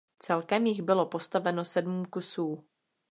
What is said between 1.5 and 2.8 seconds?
sedm kusů.